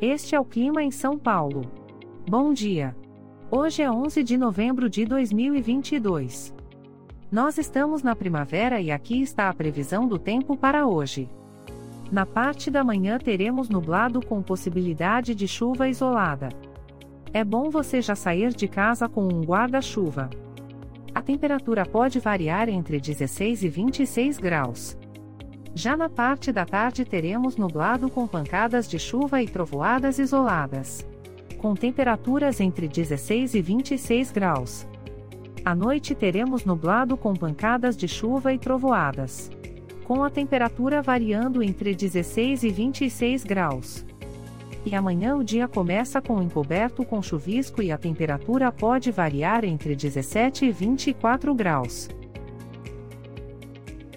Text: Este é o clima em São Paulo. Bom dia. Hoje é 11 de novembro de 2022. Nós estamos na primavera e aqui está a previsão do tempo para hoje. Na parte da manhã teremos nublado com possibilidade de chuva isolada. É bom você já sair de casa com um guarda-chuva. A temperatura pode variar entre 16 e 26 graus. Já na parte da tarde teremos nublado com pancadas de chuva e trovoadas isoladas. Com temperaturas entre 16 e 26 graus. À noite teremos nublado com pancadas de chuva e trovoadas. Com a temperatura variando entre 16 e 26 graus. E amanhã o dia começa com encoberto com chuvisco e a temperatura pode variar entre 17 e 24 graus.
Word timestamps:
Este 0.00 0.34
é 0.34 0.40
o 0.40 0.44
clima 0.44 0.82
em 0.82 0.90
São 0.90 1.18
Paulo. 1.18 1.62
Bom 2.28 2.52
dia. 2.52 2.94
Hoje 3.50 3.80
é 3.80 3.90
11 3.90 4.22
de 4.22 4.36
novembro 4.36 4.90
de 4.90 5.06
2022. 5.06 6.54
Nós 7.32 7.56
estamos 7.56 8.02
na 8.02 8.14
primavera 8.14 8.78
e 8.78 8.90
aqui 8.90 9.22
está 9.22 9.48
a 9.48 9.54
previsão 9.54 10.06
do 10.06 10.18
tempo 10.18 10.54
para 10.54 10.86
hoje. 10.86 11.30
Na 12.12 12.26
parte 12.26 12.70
da 12.70 12.84
manhã 12.84 13.16
teremos 13.18 13.70
nublado 13.70 14.20
com 14.20 14.42
possibilidade 14.42 15.34
de 15.34 15.48
chuva 15.48 15.88
isolada. 15.88 16.50
É 17.32 17.42
bom 17.42 17.70
você 17.70 18.02
já 18.02 18.14
sair 18.14 18.52
de 18.52 18.68
casa 18.68 19.08
com 19.08 19.22
um 19.22 19.40
guarda-chuva. 19.40 20.28
A 21.14 21.22
temperatura 21.22 21.86
pode 21.86 22.20
variar 22.20 22.68
entre 22.68 23.00
16 23.00 23.62
e 23.62 23.68
26 23.70 24.36
graus. 24.36 24.94
Já 25.78 25.94
na 25.94 26.08
parte 26.08 26.50
da 26.50 26.64
tarde 26.64 27.04
teremos 27.04 27.58
nublado 27.58 28.08
com 28.08 28.26
pancadas 28.26 28.88
de 28.88 28.98
chuva 28.98 29.42
e 29.42 29.46
trovoadas 29.46 30.18
isoladas. 30.18 31.06
Com 31.58 31.74
temperaturas 31.74 32.62
entre 32.62 32.88
16 32.88 33.54
e 33.54 33.60
26 33.60 34.32
graus. 34.32 34.86
À 35.62 35.74
noite 35.74 36.14
teremos 36.14 36.64
nublado 36.64 37.14
com 37.14 37.34
pancadas 37.34 37.94
de 37.94 38.08
chuva 38.08 38.54
e 38.54 38.58
trovoadas. 38.58 39.50
Com 40.04 40.24
a 40.24 40.30
temperatura 40.30 41.02
variando 41.02 41.62
entre 41.62 41.94
16 41.94 42.62
e 42.62 42.70
26 42.70 43.44
graus. 43.44 44.06
E 44.82 44.94
amanhã 44.94 45.36
o 45.36 45.44
dia 45.44 45.68
começa 45.68 46.22
com 46.22 46.42
encoberto 46.42 47.04
com 47.04 47.20
chuvisco 47.20 47.82
e 47.82 47.92
a 47.92 47.98
temperatura 47.98 48.72
pode 48.72 49.10
variar 49.10 49.62
entre 49.62 49.94
17 49.94 50.64
e 50.64 50.72
24 50.72 51.54
graus. 51.54 52.08